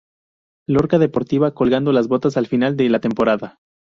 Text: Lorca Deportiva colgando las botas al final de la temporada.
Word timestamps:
Lorca 0.67 0.97
Deportiva 0.97 1.53
colgando 1.53 1.93
las 1.93 2.07
botas 2.07 2.35
al 2.35 2.47
final 2.47 2.75
de 2.75 2.89
la 2.89 3.01
temporada. 3.01 3.59